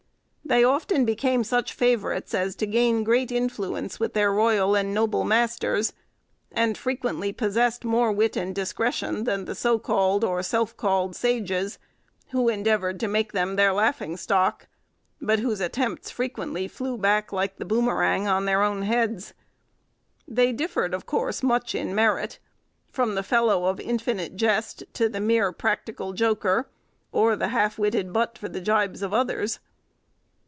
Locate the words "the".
9.45-9.55, 17.55-17.63, 23.15-23.23, 25.07-25.21, 27.37-27.49, 28.49-28.59